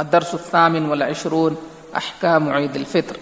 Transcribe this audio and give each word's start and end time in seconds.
الدرس 0.00 0.34
الثامن 0.34 0.88
والعشرون، 0.90 1.56
أحكام 1.96 2.48
عيد 2.48 2.76
الفطر. 2.76 3.16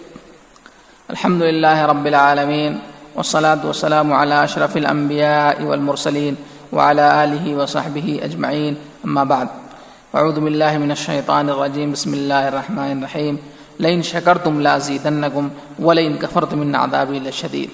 الحمد 1.09 1.41
لله 1.41 1.85
رب 1.85 2.07
العالمين، 2.07 2.79
والصلاة 3.15 3.61
والسلام 3.65 4.13
على 4.13 4.43
أشرف 4.43 4.77
الأنبياء 4.77 5.63
والمرسلين 5.63 6.35
وعلى 6.71 7.23
آله 7.23 7.55
وصحبه 7.55 8.19
أجمعين. 8.23 8.75
أما 9.05 9.23
بعد، 9.23 9.47
أعوذ 10.15 10.39
بالله 10.39 10.77
من 10.77 10.91
الشيطان 10.91 11.49
الرجيم، 11.49 11.91
بسم 11.91 12.13
الله 12.13 12.47
الرحمن 12.47 12.97
الرحيم. 12.97 13.37
لئن 13.79 14.01
شكرتم 14.01 14.61
لأزيدنكم، 14.61 15.49
ولئن 15.79 16.17
كفرتم 16.17 16.57
من 16.57 16.75
عذابي 16.75 17.19
لشديد. 17.19 17.69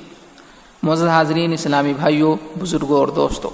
معزز 0.84 1.08
حاضرین، 1.08 1.54
اسلامی 1.54 1.94
بھائیوں 1.94 2.36
بزرگوں 2.60 3.00
اور 3.00 3.08
دوستوں 3.08 3.50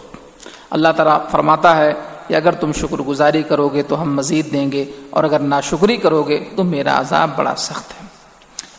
اللہ 0.69 0.87
تعالیٰ 0.97 1.29
فرماتا 1.31 1.77
ہے 1.77 1.93
کہ 2.27 2.33
اگر 2.33 2.51
تم 2.51 2.71
شکر 2.71 2.97
گزاری 2.97 3.43
کرو 3.43 3.69
گے 3.69 3.81
تو 3.81 4.01
ہم 4.01 4.15
مزید 4.15 4.53
دیں 4.53 4.71
گے، 4.71 4.85
اور 5.09 5.23
اگر 5.23 5.39
ناشکری 5.39 5.97
کرو 5.97 6.23
گے 6.23 6.43
تو 6.55 6.63
میرا 6.63 6.99
عذاب 6.99 7.29
بڑا 7.35 7.55
سخت 7.57 7.91
ہے۔ 7.91 8.05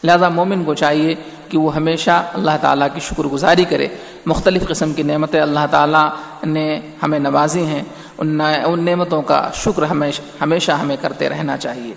لہذا 0.04 0.28
مومن 0.28 0.64
کو 0.64 0.74
چاہیے 0.74 1.14
کہ 1.48 1.58
وہ 1.58 1.76
ہمیشہ 1.76 2.26
اللہ 2.34 2.50
تعالیٰ 2.60 2.88
کی 2.94 3.00
شکر 3.00 3.24
گزاری 3.24 3.64
کرے۔ 3.64 3.88
مختلف 4.26 4.68
قسم 4.68 4.92
کی 4.92 5.02
نعمتیں 5.02 5.40
اللہ 5.40 5.66
تعالیٰ 5.70 6.08
نے 6.44 6.80
ہمیں 7.02 7.18
نوازی 7.18 7.64
ہیں۔ 7.64 7.82
ان 8.18 8.84
نعمتوں 8.84 9.22
کا 9.22 9.50
شکر 9.54 9.82
ہمیشہ 9.82 10.22
ہمیشہ 10.40 10.72
ہمیں 10.72 10.96
کرتے 11.00 11.28
رہنا 11.28 11.56
چاہیے۔ 11.56 11.94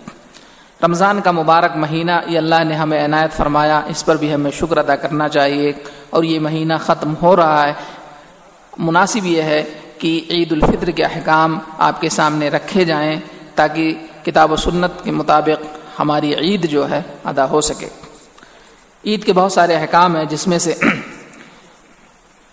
رمضان 0.86 1.22
کا 1.22 1.32
مبارک 1.32 1.78
مہینہ، 1.78 2.12
یہ 2.28 2.38
اللہ 2.38 2.64
نے 2.64 2.76
ہمیں 2.76 3.06
عنایت 3.06 3.32
فرمایا، 3.38 3.82
اس 3.88 4.06
پر 4.06 4.16
بھی 4.16 4.34
ہمیں 4.34 4.52
شکر 4.52 4.78
ادا 4.78 4.96
کرنا 4.96 5.30
چاہیے۔ 5.30 5.74
اور 6.10 6.24
یہ 6.24 6.40
مہینہ 6.40 6.74
ختم 6.82 7.14
ہو 7.22 7.36
رہا 7.36 7.68
ہے۔ 7.68 7.74
مناسب 8.78 9.26
یہ 9.26 9.42
ہے 9.42 9.64
کہ 10.00 10.20
عید 10.30 10.52
الفطر 10.52 10.90
کے 10.92 11.04
احکام 11.04 11.58
آپ 11.78 12.02
کے 12.02 12.10
سامنے 12.10 12.50
رکھے 12.50 12.84
جائیں 12.86 13.20
تاکہ 13.56 13.94
کتاب 14.24 14.52
و 14.52 14.56
سنت 14.56 15.04
کے 15.04 15.12
مطابق 15.12 15.64
ہماری 16.00 16.34
عید 16.36 16.70
جو 16.70 16.90
ہے 16.90 17.02
ادا 17.26 17.50
ہو 17.50 17.62
سکے۔ 17.62 17.88
عید 19.06 19.24
کے 19.24 19.34
بہت 19.34 19.52
سارے 19.52 19.76
احکام 19.76 20.16
ہیں 20.16 20.26
جس 20.26 20.48
میں 20.48 20.60
سے 20.60 20.74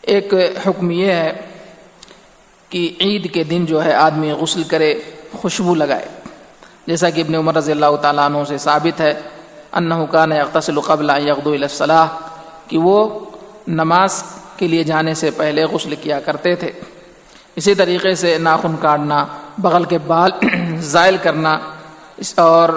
ایک 0.03 0.35
حکم 0.67 0.91
یہ 0.91 1.13
ہے 1.13 1.33
کہ 2.69 2.89
عید 3.01 3.33
کے 3.35 3.45
دن 3.45 3.65
جو 3.67 3.85
ہے 3.85 3.93
آدمی 3.95 4.31
غسل 4.33 4.63
کرے، 4.63 4.93
خوشبو 5.33 5.75
لگائے۔ 5.75 6.09
جیسا 6.87 7.11
کہ 7.11 7.21
ابن 7.21 7.35
عمر 7.35 7.55
رضی 7.55 7.73
اللہ 7.73 7.97
تعالیٰ 8.03 8.25
عنہ 8.25 8.45
سے 8.49 8.59
ثابت 8.59 9.01
ہے 9.01 9.13
انہ 9.73 9.95
کان 10.11 10.33
اقتصل 10.33 10.81
قبل 10.81 11.11
یغدو 11.27 11.53
الصلاح، 11.53 12.07
کہ 12.69 12.79
وہ 12.79 12.99
نماز 13.69 14.23
کے 14.57 14.69
لیے 14.69 14.85
جانے 14.85 15.15
سے 15.15 15.31
پہلے 15.31 15.65
غسل 15.65 15.95
کیا 16.03 16.21
کرتے 16.21 16.55
تھے۔ 16.55 16.71
اسی 17.57 17.75
طریقے 17.75 18.15
سے 18.15 18.37
ناخن 18.39 18.75
کاٹنا، 18.81 19.25
بغل 19.59 19.85
کے 19.85 19.99
بال 20.07 20.31
زائل 20.93 21.17
کرنا 21.23 21.59
اور 22.37 22.69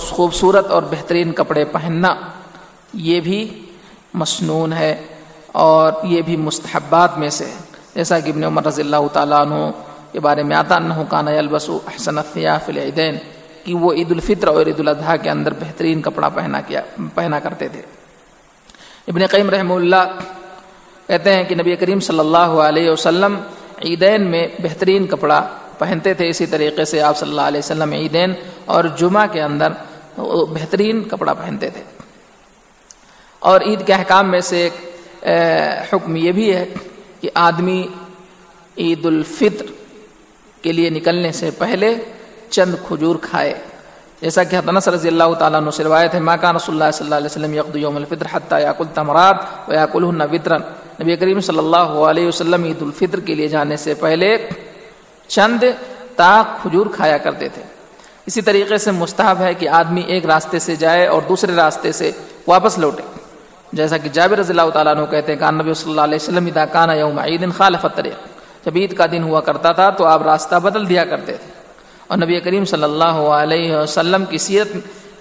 خوبصورت 0.00 0.70
اور 0.70 0.82
بہترین 0.90 1.32
کپڑے 1.32 1.64
پہننا، 1.72 2.14
یہ 2.92 3.20
بھی 3.20 3.40
مصنون 4.14 4.72
ہے 4.72 4.94
اور 5.52 5.92
یہ 6.04 6.22
بھی 6.22 6.36
مستحبات 6.38 7.18
میں 7.18 7.30
سے 7.30 7.50
جیسا 7.94 8.18
کہ 8.20 8.30
ابن 8.30 8.44
عمر 8.44 8.66
رضی 8.66 8.82
اللہ 8.82 9.06
تعالیٰ 9.12 9.40
عنہ 9.40 9.70
کے 10.12 10.20
بارے 10.20 10.42
میں 10.42 10.56
آتا 10.56 10.76
انہوں 10.76 11.04
کان 11.08 11.28
البسو 11.28 11.78
احسن 11.86 12.20
فی 12.32 12.46
العیدین، 12.46 13.16
کہ 13.64 13.74
وہ 13.74 13.92
عید 13.92 14.10
الفطر 14.10 14.48
اور 14.48 14.66
عید 14.66 14.80
الاضحیٰ 14.80 15.16
کے 15.22 15.30
اندر 15.30 15.54
بہترین 15.60 16.02
کپڑا 16.02 16.28
پہنا 16.28 16.60
کیا، 16.66 16.82
پہنا 17.14 17.38
کرتے 17.38 17.68
تھے۔ 17.68 17.82
ابن 19.08 19.26
قیم 19.26 19.50
رحمہ 19.50 19.74
اللہ 19.74 20.18
کہتے 21.06 21.34
ہیں 21.34 21.44
کہ 21.44 21.54
نبی 21.54 21.76
کریم 21.76 22.00
صلی 22.00 22.18
اللہ 22.18 22.52
علیہ 22.66 22.90
وسلم 22.90 23.40
عیدین 23.84 24.30
میں 24.30 24.48
بہترین 24.58 25.06
کپڑا 25.06 25.48
پہنتے 25.78 26.14
تھے 26.14 26.28
اسی 26.28 26.46
طریقے 26.46 26.84
سے 26.84 27.02
آپ 27.02 27.16
صلی 27.16 27.30
اللہ 27.30 27.40
علیہ 27.40 27.58
وسلم 27.58 27.92
عیدین 27.92 28.32
اور 28.64 28.84
جمعہ 28.84 29.26
کے 29.32 29.42
اندر 29.42 29.72
بہترین 30.50 31.04
کپڑا 31.08 31.34
پہنتے 31.34 31.70
تھے۔ 31.70 31.82
اور 33.38 33.60
عید 33.60 33.86
کے 33.86 33.92
احکام 33.92 34.30
میں 34.30 34.40
سے 34.40 34.68
ایک 35.20 35.94
حکم 35.94 36.16
یہ 36.16 36.32
بھی 36.32 36.56
ہے 36.56 36.64
کہ 37.20 37.30
آدمی 37.34 37.86
عید 38.78 39.06
الفطر 39.06 39.66
کے 40.62 40.72
لیے 40.72 40.90
نکلنے 40.90 41.32
سے 41.32 41.50
پہلے 41.58 41.94
چند 42.50 42.74
کھجور 42.86 43.16
کھائے۔ 43.22 43.54
جیسا 44.20 44.44
کہ 44.44 44.56
حضرت 44.56 44.88
رضی 44.88 45.08
اللہ 45.08 45.34
تعالیٰ 45.38 45.60
عنہ 45.60 45.70
سے 45.70 45.84
روایت 45.84 46.14
ہے 46.14 46.20
ماکان 46.20 46.56
رسول 46.56 46.82
اللہ 46.82 46.90
صلی 46.90 47.04
اللہ 47.04 47.14
علیہ 47.14 47.26
وسلم 47.26 47.54
یقد 47.54 47.76
یوم 47.76 47.96
الفطر 47.96 48.26
حتیٰ 48.32 48.60
یاقل 48.60 48.84
تمرات 48.94 49.36
و 49.68 49.74
یاقل 49.74 50.04
وطرن 50.04 50.60
نبی 51.02 51.16
کریم 51.16 51.40
صلی 51.40 51.58
اللہ 51.58 51.76
علیہ 51.76 52.28
وسلم 52.28 52.64
عید 52.64 52.82
الفطر 52.82 53.20
کے 53.20 53.34
لیے 53.34 53.48
جانے 53.48 53.76
سے 53.76 53.94
پہلے 53.94 54.48
چند 55.26 55.64
تاک 56.16 56.62
کھجور 56.62 56.86
کھایا 56.96 57.18
کرتے 57.18 57.48
تھے۔ 57.48 57.62
اسی 58.26 58.40
طریقے 58.40 58.78
سے 58.78 58.90
مستحب 58.90 59.40
ہے 59.40 59.54
کہ 59.54 59.68
آدمی 59.68 60.00
ایک 60.00 60.26
راستے 60.26 60.58
سے 60.58 60.76
جائے 60.76 61.06
اور 61.06 61.22
دوسرے 61.28 61.54
راستے 61.56 61.92
سے 61.92 62.10
واپس 62.46 62.78
لوٹے۔ 62.78 63.02
جیسا 63.72 63.98
کہ 63.98 64.08
جابر 64.08 64.38
رضی 64.38 64.52
اللہ 64.52 64.70
تعالیٰ 64.70 64.96
عنہ 64.96 65.04
کہتے 65.10 65.32
ہیں 65.32 65.40
کہ 65.40 65.50
نبی 65.50 65.74
صلی 65.74 65.90
اللہ 65.90 66.00
علیہ 66.00 66.18
وسلم 66.22 66.46
ادا 66.46 66.64
کانا 66.64 66.92
یوم 66.92 67.18
عید 67.18 67.46
خالف 67.56 67.86
طریق 67.94 68.26
جب 68.66 68.72
عید 68.76 68.96
کا 68.96 69.06
دن 69.12 69.22
ہوا 69.22 69.40
کرتا 69.40 69.72
تھا 69.72 69.90
تو 69.90 70.04
آپ 70.04 70.22
راستہ 70.22 70.54
بدل 70.54 70.88
دیا 70.88 71.04
کرتے 71.04 71.34
تھے۔ 71.36 71.52
اور 72.06 72.18
نبی 72.18 72.40
کریم 72.40 72.64
صلی 72.64 72.82
اللہ 72.82 73.04
علیہ 73.04 73.76
وسلم 73.76 74.24
کی 74.24 74.38
سیرت 74.38 74.68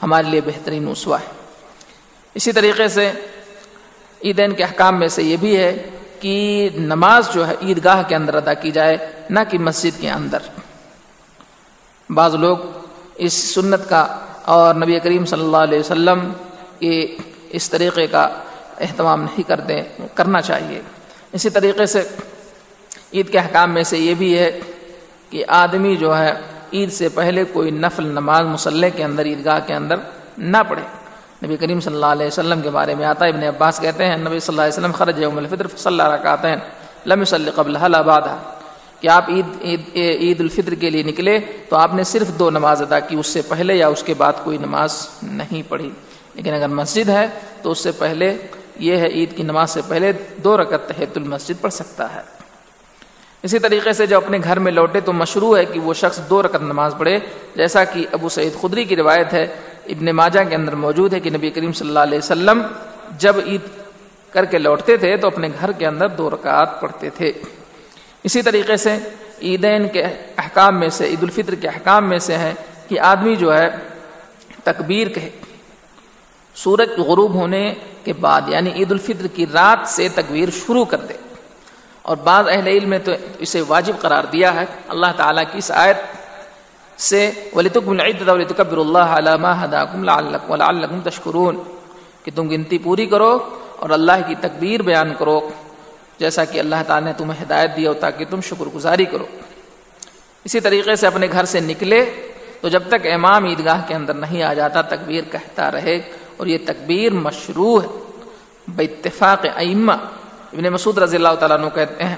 ہمارے 0.04 0.28
لیے 0.30 0.42
بہترین 0.46 0.88
اسوا 0.88 1.20
ہے۔ 1.20 1.28
اسی 2.36 2.52
طریقے 2.52 2.88
سے 2.88 3.12
عیدین 4.24 4.52
کے 4.52 4.64
احکام 4.64 5.00
میں 5.00 5.08
سے 5.08 5.24
یہ 5.24 5.38
بھی 5.38 5.58
ہے 5.58 5.90
کہ 6.20 6.70
نماز 6.76 7.34
جو 7.34 7.48
ہے 7.48 7.56
عیدگاہ 7.62 8.04
کے 8.08 8.16
اندر 8.16 8.34
ادا 8.34 8.54
کی 8.54 8.72
جائے، 8.72 8.98
نہ 9.30 9.40
کہ 9.50 9.60
مسجد 9.60 10.02
کے 10.02 10.10
اندر۔ 10.10 10.38
بعض 12.10 12.36
لوگ 12.36 12.58
اس 13.16 13.54
سنت 13.54 13.90
کا 13.90 14.20
اور 14.46 14.76
نبی 14.76 15.00
کریم 15.00 15.26
صلی 15.26 15.42
اللہ 15.42 15.58
علیہ 15.58 15.80
وسلم 15.80 16.32
کے 16.80 17.18
اس 17.50 17.70
طریقے 17.70 18.08
کا 18.08 18.30
اہتمام 18.80 19.22
نہیں 19.22 19.48
کرتے، 19.48 19.82
کرنا 20.14 20.42
چاہیے۔ 20.42 20.82
اسی 21.34 21.50
طریقے 21.50 21.86
سے 21.86 22.08
عید 23.14 23.32
کے 23.32 23.40
احکام 23.40 23.74
میں 23.74 23.84
سے 23.84 23.98
یہ 23.98 24.14
بھی 24.14 24.38
ہے 24.38 24.60
کہ 25.30 25.46
آدمی 25.48 25.96
جو 25.96 26.18
ہے 26.18 26.34
عید 26.74 26.92
سے 26.92 27.10
پہلے 27.10 27.44
کوئی 27.44 27.72
نفل 27.72 28.04
نماز 28.04 28.46
مسلح 28.46 28.88
کے 28.96 29.04
اندر، 29.04 29.26
عیدگاہ 29.26 29.60
کے 29.68 29.74
اندر 29.74 29.96
نہ 30.38 30.58
پڑھے۔ 30.68 30.84
نبی 31.44 31.58
کریم 31.58 31.80
صلی 31.80 31.94
اللہ 31.94 32.06
علیہ 32.06 32.28
وسلم 32.28 32.62
کے 32.62 32.70
بارے 32.70 32.96
میں 32.96 33.06
آتا 33.06 33.26
ہے، 33.26 33.30
ابن 33.30 33.44
عباس 33.44 33.80
کہتے 33.80 34.06
ہیں، 34.06 34.18
نبی 34.18 34.40
صلی 34.40 34.54
اللہ 34.54 34.62
علیہ 34.62 34.74
وسلم 34.74 34.92
خرج 34.92 35.20
یوم 35.20 35.38
الفطر 35.38 35.68
صلی 35.68 36.00
اللہ 36.00 36.16
رکعت 36.16 36.46
ہیں 36.46 36.56
لم 37.06 37.24
صلی 37.24 37.52
قبل 37.56 37.78
آباد 37.96 38.22
کہ 39.00 39.08
آپ 39.08 39.30
عید 39.30 39.46
عید 39.62 39.80
عید 39.96 40.42
الفطر 40.42 40.76
کے 40.76 40.90
لیے 40.90 41.04
نکلے 41.04 41.40
تو 41.70 41.76
آپ 41.76 41.94
نے 41.94 42.04
صرف 42.04 42.28
دو 42.40 42.50
نماز 42.50 42.82
ادا 42.82 43.00
کی، 43.00 43.16
اس 43.16 43.28
سے 43.28 43.42
پہلے 43.42 43.76
یا 43.76 43.88
اس 43.88 44.04
کے 44.04 44.14
بعد 44.14 44.34
کوئی 44.44 44.58
نماز 44.58 45.08
نہیں 45.24 45.70
پڑھی۔ 45.70 45.90
لیکن 46.36 46.54
اگر 46.54 46.68
مسجد 46.68 47.10
ہے 47.10 47.28
تو 47.62 47.72
اس 47.72 47.80
سے 47.80 47.92
پہلے، 47.92 48.38
یہ 48.80 48.98
ہے 48.98 49.08
عید 49.08 49.38
کی 49.38 49.44
نماز 49.44 49.72
سے 49.72 49.82
پہلے 49.88 50.12
دو 50.44 50.58
رکعت 50.58 50.88
تحت 50.88 51.18
المسجد 51.18 51.62
پڑھ 51.62 51.74
سکتا 51.74 52.16
ہے۔ 52.16 52.22
اسی 53.44 53.60
طریقے 53.60 53.94
سے 53.94 54.06
جو 54.06 54.18
اپنے 54.18 54.38
گھر 54.44 54.60
میں 54.60 54.72
لوٹے 54.72 55.00
تو 55.00 55.14
مشروع 55.14 55.58
ہے 55.58 55.66
کہ 55.66 55.80
وہ 55.80 55.94
شخص 55.94 56.20
دو 56.30 56.44
رکعت 56.44 56.62
نماز 56.62 56.96
پڑھے۔ 56.98 57.20
جیسا 57.56 57.84
کہ 57.84 58.06
ابو 58.12 58.30
سعید 58.30 58.62
خدری 58.62 58.84
کی 58.84 58.96
روایت 58.96 59.34
ہے 59.34 59.48
ابن 59.90 60.06
ماجہ 60.06 60.40
کے 60.50 60.56
اندر 60.56 60.76
موجود 60.76 61.14
ہے 61.14 61.20
کہ 61.20 61.30
نبی 61.30 61.50
کریم 61.50 61.72
صلی 61.72 61.88
اللہ 61.88 62.00
علیہ 62.00 62.18
وسلم 62.18 62.62
جب 63.18 63.36
عید 63.46 63.62
کر 64.34 64.46
کے 64.46 64.58
لوٹتے 64.58 64.98
تھے 64.98 65.18
تو 65.18 65.28
اپنے 65.28 65.50
گھر 65.60 65.72
کے 65.72 65.88
اندر 65.88 66.08
دو 66.08 66.30
رکعت 66.30 66.82
پڑھتے 66.82 67.10
تھے۔ 67.10 67.34
اسی 68.24 68.42
طریقے 68.42 68.78
سے 68.78 68.98
عیدین 69.42 69.90
کے 69.90 70.04
احکام 70.38 70.80
میں 70.80 70.90
سے 70.90 71.06
عید 71.06 71.24
الفطر 71.24 71.56
کے 71.56 71.68
احکام 71.68 72.10
میں 72.10 72.20
سے 72.20 72.38
ہے 72.38 72.54
کہ 72.88 73.00
آدمی 73.00 73.36
جو 73.36 73.58
ہے 73.58 73.70
تکبیر 74.64 75.08
کہے 75.08 75.30
سورج 76.56 76.90
غروب 76.90 77.34
ہونے 77.34 77.74
کے 78.04 78.14
بعد 78.14 78.42
یعنی 78.48 78.72
عید 78.72 78.92
الفطر 78.92 79.28
کی 79.28 79.46
رات 79.54 79.90
سے 79.90 80.08
تکبیر 80.10 80.50
شروع 80.50 80.86
کر 80.86 80.98
دے۔ 80.98 81.14
اور 82.02 82.18
بعض 82.18 82.48
اہل 82.48 82.68
علم 82.68 82.90
میں 82.90 83.00
تو 83.00 83.12
اسے 83.40 83.62
واجب 83.68 83.94
قرار 84.00 84.24
دیا 84.24 84.54
ہے۔ 84.54 84.66
اللہ 84.88 85.06
تعالیٰ 85.18 85.44
کی 85.52 85.58
اس 85.58 85.72
آیت 85.72 85.98
سے 87.00 87.32
اللہ 88.72 88.98
علامہ 88.98 89.66
لعلکم 90.56 91.00
تشکرون 91.10 91.64
کہ 92.24 92.32
تم 92.36 92.50
گنتی 92.50 92.78
پوری 92.78 93.06
کرو 93.06 93.38
اور 93.76 93.90
اللہ 93.90 94.28
کی 94.28 94.36
تکبیر 94.42 94.82
بیان 94.82 95.14
کرو 95.18 95.50
جیسا 96.20 96.46
کہ 96.46 96.60
اللہ 96.60 96.76
تعالیٰ 96.88 97.08
نے 97.08 97.14
تمہیں 97.18 97.44
ہدایت 97.44 97.78
دیا 97.78 97.90
ہو 97.90 97.94
تاکہ 97.94 98.26
تم 98.30 98.42
شکر 98.42 98.66
گزاری 98.76 99.06
کرو۔ 99.06 99.26
اسی 100.44 100.60
طریقے 100.60 100.96
سے 100.96 101.08
اپنے 101.08 101.28
گھر 101.32 101.46
سے 101.46 101.60
نکلے 101.60 102.30
تو 102.62 102.70
جب 102.70 102.84
تک 102.88 103.08
امام 103.14 103.46
عیدگاہ 103.46 103.82
کے 103.88 103.94
اندر 103.94 104.14
نہیں 104.14 104.44
آ 104.44 104.54
جاتا 104.54 104.82
تکبیر 104.82 105.24
کہتا 105.32 105.72
رہے 105.72 105.96
اور 106.38 106.48
یہ 106.48 106.58
تکبیر 106.66 107.14
مشروع 107.14 107.82
ہے۔ 107.82 107.88
بے 108.68 108.84
اتفاق 108.84 109.46
ائمہ 109.56 109.94
ابن 110.54 110.64
مسعود 110.64 110.98
رضی 110.98 111.16
اللہ 111.16 111.36
تعالیٰ 111.40 111.60
عنہ 111.60 111.70
کہتے 111.76 112.04
ہیں 112.04 112.16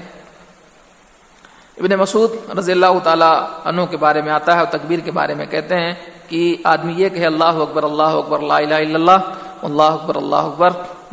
ابن 1.77 1.91
مسعود 1.91 2.31
رضی 2.57 2.71
اللہ 2.71 2.99
تعالیٰ 3.03 3.49
عنہ 3.63 3.81
کے 3.81 3.97
بارے 3.97 4.21
میں 4.21 4.31
آتا 4.31 4.53
ہے 4.53 4.59
اور 4.59 4.67
تکبیر 4.67 4.99
کے 4.99 5.11
بارے 5.11 5.33
میں 5.33 5.45
کہتے 5.45 5.75
ہیں 5.75 5.93
کہ 6.27 6.55
آدمی 6.63 6.93
یہ 6.93 7.09
کہ 7.09 7.25
اللہ 7.25 7.43
اکبر 7.43 7.83
اللہ 7.83 8.03
اکبر 8.03 8.39
اللہ 8.39 8.53
الہ 8.53 8.73
الا 8.73 8.95
اللہ 8.95 9.33
اللہ 9.61 9.83
اکبر 9.83 10.15
اللہ 10.15 10.35
اکبر 10.35 10.69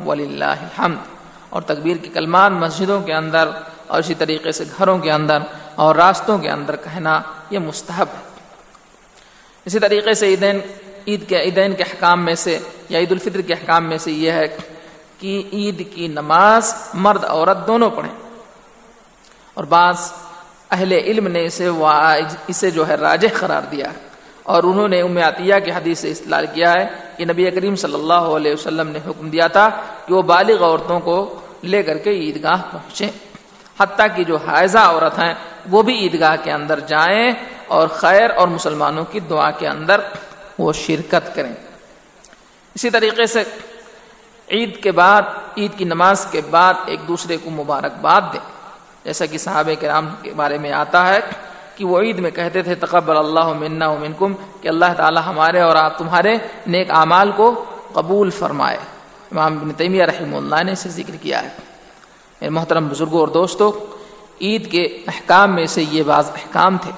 ولی 0.07 0.25
اللہ 0.25 0.45
الحمد۔ 0.45 0.97
اور 1.49 1.63
تکبیر 1.63 1.97
کے 1.97 2.09
کلمان 2.09 2.53
مسجدوں 2.53 3.03
کے 3.03 3.15
اندر 3.15 3.49
اور 3.87 3.99
اسی 3.99 4.15
طریقے 4.15 4.53
سے 4.53 4.65
گھروں 4.79 4.99
کے 4.99 5.13
اندر 5.13 5.39
اور 5.75 5.95
راستوں 5.95 6.39
کے 6.39 6.51
اندر 6.51 6.77
کہنا 6.77 7.21
یہ 7.51 7.59
مستحب 7.59 8.07
ہے۔ 8.15 8.29
اسی 9.65 9.79
طریقے 9.79 10.15
سے 10.15 10.27
عیدین، 10.27 10.59
عید 11.07 11.29
کے، 11.29 11.41
عیدین 11.41 11.75
کے 11.75 11.83
حکام 11.83 12.25
میں 12.25 12.35
سے 12.35 12.59
یا 12.89 12.99
عید 12.99 13.13
الفطر 13.13 13.41
کے 13.41 13.53
حکام 13.53 13.85
میں 13.85 13.99
سے 13.99 14.13
یہ 14.13 14.33
ہے 14.33 14.57
کہ 15.19 15.43
عید 15.53 15.95
کی 15.95 16.09
نماز 16.09 16.75
مرد 16.95 17.25
عورت 17.25 17.67
دونوں 17.67 17.91
پڑھیں۔ 17.91 18.15
اور 19.55 19.65
بعض 19.65 20.13
اہل 20.71 20.93
علم 20.93 21.29
نے 21.29 21.45
اسے 21.45 21.69
اسے 22.47 22.71
جو 22.71 22.89
ہے 22.89 22.95
راجح 22.95 23.27
قرار 23.35 23.63
دیا 23.71 23.87
اور 24.43 24.63
انہوں 24.63 24.89
نے 24.89 25.01
ام 25.01 25.17
عطیہ 25.17 25.55
کی 25.65 25.71
حدیث 25.71 25.99
سے 25.99 26.11
اصطلاح 26.11 26.43
کیا 26.43 26.73
ہے 26.73 26.87
کہ 27.17 27.25
نبی 27.25 27.51
کریم 27.51 27.77
صلی 27.77 27.95
اللہ 27.95 28.13
علیہ 28.13 28.53
وسلم 28.53 28.89
نے 28.89 28.99
حکم 29.07 29.29
دیا 29.29 29.47
تھا 29.47 29.71
کہ 30.07 30.15
وہ 30.15 30.23
بالغ 30.23 30.65
عورتوں 30.65 31.01
کو 31.01 31.41
لے 31.63 31.83
کر 31.83 31.99
کے 31.99 32.11
عیدگاہ 32.11 32.63
پہنچیں۔ 32.73 33.11
حتیٰ 33.81 34.07
کہ 34.17 34.25
جو 34.25 34.37
حائضہ 34.37 34.79
عورت 34.79 35.19
ہیں، 35.19 35.35
وہ 35.71 35.83
بھی 35.83 35.95
عیدگاہ 35.95 36.37
کے 36.43 36.53
اندر 36.53 36.81
جائیں 36.81 37.33
اور 37.67 37.89
خیر 37.89 38.31
اور 38.31 38.49
مسلمانوں 38.49 39.05
کی 39.05 39.21
دعا 39.21 39.51
کے 39.51 39.69
اندر 39.69 40.01
وہ 40.59 40.73
شرکت 40.73 41.35
کریں۔ 41.35 41.53
اسی 42.75 42.91
طریقے 42.91 43.27
سے 43.27 43.45
عید 44.51 44.83
کے 44.83 44.93
بعد، 44.93 45.23
عید 45.57 45.79
کی 45.79 45.85
نماز 45.85 46.27
کے 46.31 46.41
بعد 46.51 46.75
ایک 46.87 47.01
دوسرے 47.09 47.37
کو 47.45 47.51
مبارکباد 47.51 48.21
دیں۔ 48.33 48.58
جیسا 49.09 49.27
کہ 49.27 49.39
صحابہ 49.39 49.81
کرام 49.81 50.09
کے 50.23 50.33
بارے 50.37 50.59
میں 50.59 50.73
آتا 50.73 51.15
ہے 51.15 51.21
کہ 51.77 51.85
وہ 51.85 52.01
عید 52.01 52.19
میں 52.19 52.31
کہتے 52.31 52.63
تھے، 52.63 52.75
تقبل 52.75 53.17
اللہ 53.17 53.53
منا 53.53 53.95
منکم، 53.95 54.33
کہ 54.61 54.69
اللہ 54.69 54.85
تعالی 54.97 55.21
ہمارے 55.27 55.61
اور 55.61 55.77
آپ 55.77 55.99
تمہارے 55.99 56.37
نیک 56.67 56.91
اعمال 56.91 57.31
کو 57.37 57.65
قبول 57.93 58.31
فرمائے۔ 58.31 58.77
امام 59.33 59.59
بن 59.59 59.73
تیمیہ 59.73 60.05
رحمہ 60.05 60.37
اللہ 60.37 60.63
نے 60.63 60.73
اسے 60.73 60.89
ذکر 60.89 61.17
کیا 61.17 61.43
ہے۔ 61.43 61.49
میرے 62.41 62.51
محترم 62.51 62.89
بزرگوں 62.89 63.21
اور 63.21 63.29
دوستوں، 63.29 63.73
عید 64.41 64.71
کے 64.71 64.83
احکام 64.83 65.55
میں 65.55 65.67
سے 65.67 65.85
یہ 65.91 66.03
بعض 66.03 66.31
احکام 66.31 66.79
تھے۔ 66.79 66.91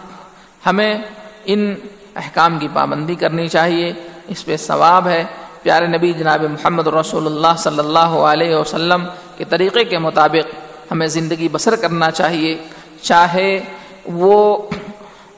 ہمیں 0.66 0.98
ان 1.44 1.74
احکام 2.16 2.58
کی 2.58 2.68
پابندی 2.72 3.14
کرنی 3.14 3.48
چاہیے۔ 3.48 3.92
اس 4.28 4.44
پہ 4.44 4.56
ثواب 4.56 5.08
ہے۔ 5.08 5.24
پیارے 5.62 5.86
نبی 5.86 6.12
جناب 6.12 6.42
محمد 6.42 6.86
رسول 6.86 7.26
اللہ 7.26 7.56
صلی 7.58 7.78
اللہ 7.78 7.98
علیہ 7.98 8.56
وسلم 8.56 9.06
کے 9.36 9.44
طریقے 9.44 9.84
کے 9.84 9.98
مطابق 9.98 10.54
ہمیں 10.90 11.06
زندگی 11.06 11.48
بسر 11.52 11.76
کرنا 11.76 12.10
چاہیے۔ 12.10 12.56
چاہے 13.02 13.60
وہ 14.04 14.56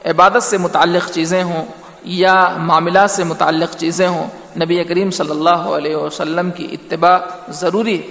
عبادت 0.05 0.43
سے 0.43 0.57
متعلق 0.57 1.11
چیزیں 1.11 1.43
ہوں 1.43 1.65
یا 2.03 2.55
معاملات 2.57 3.11
سے 3.11 3.23
متعلق 3.23 3.77
چیزیں 3.77 4.07
ہوں، 4.07 4.27
نبی 4.59 4.83
کریم 4.83 5.11
صلی 5.11 5.31
اللہ 5.31 5.61
علیہ 5.77 5.95
وسلم 5.95 6.51
کی 6.51 6.67
اتباع 6.71 7.17
ضروری 7.49 8.01
ہے۔ 8.01 8.07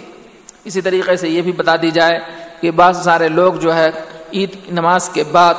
اسی 0.65 0.81
طریقے 0.81 1.17
سے 1.17 1.29
یہ 1.29 1.43
بھی 1.43 1.53
بتا 1.53 1.77
دی 1.83 1.91
جائے 1.91 2.19
کہ 2.61 2.71
بعض 2.71 3.05
سارے 3.05 3.29
لوگ 3.29 3.55
جو 3.55 3.75
ہے، 3.75 3.91
عید 4.33 4.53
کی 4.53 4.73
نماز 4.73 5.09
کے 5.09 5.25
بعد 5.25 5.55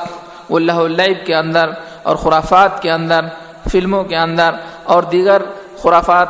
وہ 0.50 0.60
اللہ 0.60 1.26
کے 1.26 1.36
اندر 1.36 1.70
اور 2.04 2.16
خرافات 2.16 2.82
کے 2.82 2.92
اندر، 2.92 3.26
فلموں 3.72 4.04
کے 4.04 4.16
اندر 4.16 4.56
اور 4.84 5.04
دیگر 5.04 5.42
خرافات 5.82 6.30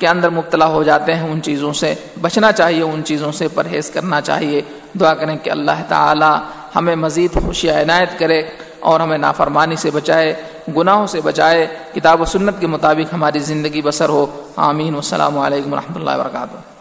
کے 0.00 0.08
اندر 0.08 0.30
مبتلا 0.30 0.66
ہو 0.66 0.82
جاتے 0.82 1.14
ہیں 1.14 1.28
ان 1.28 1.42
چیزوں 1.42 1.72
سے، 1.72 1.94
بچنا 2.20 2.52
چاہیے 2.52 2.82
ان 2.82 3.04
چیزوں 3.04 3.32
سے، 3.32 3.48
پرہیز 3.48 3.90
کرنا 3.90 4.20
چاہیے۔ 4.20 4.62
دعا 5.00 5.14
کریں 5.14 5.36
کہ 5.36 5.50
اللہ 5.50 5.82
تعالی 5.88 6.38
ہمیں 6.76 6.96
مزید 6.96 7.32
خوشی 7.32 7.70
عنایت 7.70 8.18
کرے 8.18 8.42
اور 8.80 9.00
ہمیں 9.00 9.18
نافرمانی 9.18 9.76
سے 9.76 9.90
بچائے، 9.90 10.34
گناہوں 10.76 11.06
سے 11.06 11.20
بچائے۔ 11.20 11.66
کتاب 11.94 12.20
و 12.20 12.24
سنت 12.24 12.60
کے 12.60 12.66
مطابق 12.66 13.14
ہماری 13.14 13.38
زندگی 13.38 13.82
بسر 13.82 14.08
ہو۔ 14.08 14.26
آمین۔ 14.56 14.94
السلام 14.94 15.38
علیکم 15.38 15.72
و 15.72 15.76
رحمۃ 15.76 15.96
اللہ 15.96 16.10
وبرکاتہ۔ 16.10 16.79